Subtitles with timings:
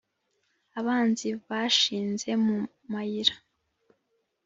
[0.79, 2.57] abanzi bashinze mu
[2.91, 3.35] mayira